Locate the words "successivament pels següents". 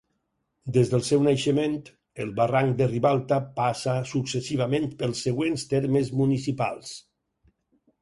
4.15-5.71